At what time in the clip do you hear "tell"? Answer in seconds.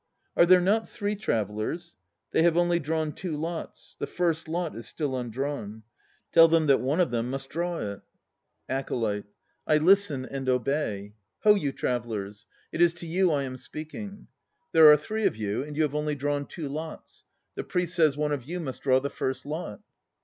6.31-6.47